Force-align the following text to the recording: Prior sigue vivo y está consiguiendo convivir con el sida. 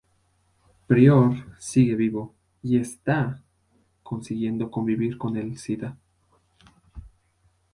Prior 0.87 1.35
sigue 1.59 1.93
vivo 1.93 2.33
y 2.63 2.79
está 2.79 3.39
consiguiendo 4.01 4.71
convivir 4.71 5.15
con 5.19 5.37
el 5.37 5.59
sida. 5.59 5.95